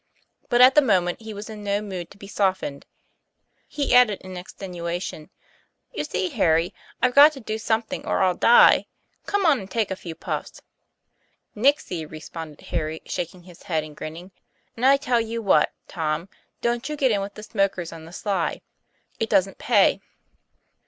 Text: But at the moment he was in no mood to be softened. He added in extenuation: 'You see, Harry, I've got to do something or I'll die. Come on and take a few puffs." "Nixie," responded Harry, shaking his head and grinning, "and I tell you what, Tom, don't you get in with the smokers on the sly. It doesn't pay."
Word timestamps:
But 0.49 0.61
at 0.61 0.73
the 0.73 0.81
moment 0.81 1.21
he 1.21 1.31
was 1.31 1.47
in 1.47 1.63
no 1.63 1.79
mood 1.79 2.09
to 2.09 2.17
be 2.17 2.25
softened. 2.25 2.87
He 3.67 3.93
added 3.93 4.19
in 4.21 4.35
extenuation: 4.35 5.29
'You 5.93 6.05
see, 6.05 6.29
Harry, 6.29 6.73
I've 7.03 7.13
got 7.13 7.33
to 7.33 7.39
do 7.39 7.59
something 7.59 8.03
or 8.07 8.23
I'll 8.23 8.33
die. 8.33 8.87
Come 9.27 9.45
on 9.45 9.59
and 9.59 9.69
take 9.69 9.91
a 9.91 9.95
few 9.95 10.15
puffs." 10.15 10.59
"Nixie," 11.53 12.07
responded 12.07 12.69
Harry, 12.69 13.03
shaking 13.05 13.43
his 13.43 13.61
head 13.61 13.83
and 13.83 13.95
grinning, 13.95 14.31
"and 14.75 14.87
I 14.87 14.97
tell 14.97 15.21
you 15.21 15.39
what, 15.39 15.71
Tom, 15.87 16.29
don't 16.61 16.89
you 16.89 16.95
get 16.97 17.11
in 17.11 17.21
with 17.21 17.35
the 17.35 17.43
smokers 17.43 17.93
on 17.93 18.05
the 18.05 18.11
sly. 18.11 18.61
It 19.19 19.29
doesn't 19.29 19.59
pay." 19.59 20.01